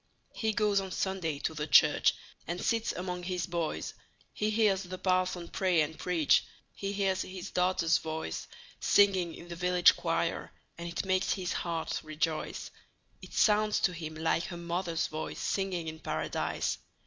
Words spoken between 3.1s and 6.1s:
his boys; He hears the parson pray and